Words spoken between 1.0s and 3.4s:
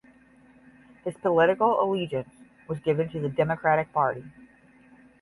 His political allegiance was given to the